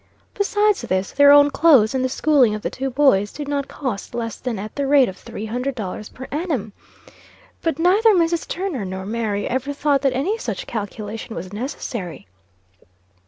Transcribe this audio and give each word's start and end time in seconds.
Besides 0.33 0.81
this, 0.81 1.11
their 1.11 1.31
own 1.31 1.51
clothes, 1.51 1.93
and 1.93 2.03
the 2.03 2.09
schooling 2.09 2.55
of 2.55 2.63
the 2.63 2.71
two 2.71 2.89
boys 2.89 3.31
did 3.31 3.47
not 3.47 3.67
cost 3.67 4.15
less 4.15 4.35
than 4.37 4.57
at 4.57 4.75
the 4.75 4.87
rate 4.87 5.07
of 5.07 5.15
$300 5.23 6.13
per 6.15 6.27
annum. 6.31 6.73
But 7.61 7.77
neither 7.77 8.15
Mrs. 8.15 8.47
Turner 8.47 8.83
nor 8.83 9.05
Mary 9.05 9.47
ever 9.47 9.73
thought 9.73 10.01
that 10.01 10.13
any 10.13 10.39
such 10.39 10.65
calculation 10.65 11.35
was 11.35 11.53
necessary. 11.53 12.25